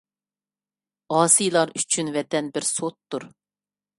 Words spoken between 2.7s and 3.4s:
سوتتۇر.